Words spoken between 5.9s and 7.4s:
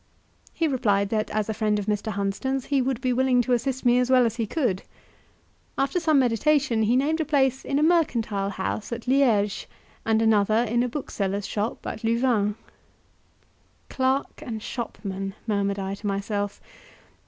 some meditation he named a